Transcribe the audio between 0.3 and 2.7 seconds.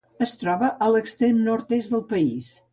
troba a l'extrem nord-est del país.